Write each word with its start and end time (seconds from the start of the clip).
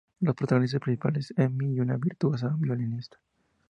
La 0.21 0.33
protagonista 0.33 0.79
principal 0.79 1.17
es 1.17 1.31
Emi, 1.37 1.79
una 1.79 1.95
virtuosa 1.95 2.55
violinista. 2.57 3.19